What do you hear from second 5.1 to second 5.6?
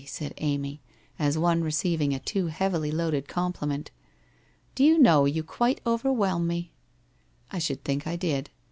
you